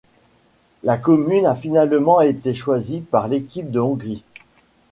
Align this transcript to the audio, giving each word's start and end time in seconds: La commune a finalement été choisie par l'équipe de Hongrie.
La 0.81 0.97
commune 0.97 1.45
a 1.45 1.53
finalement 1.53 2.21
été 2.21 2.55
choisie 2.55 3.01
par 3.01 3.27
l'équipe 3.27 3.69
de 3.69 3.79
Hongrie. 3.79 4.23